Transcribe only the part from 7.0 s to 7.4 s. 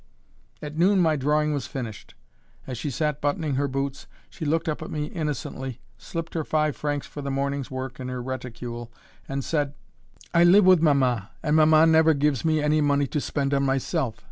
for the